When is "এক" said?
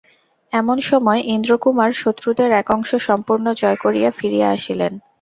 2.53-2.67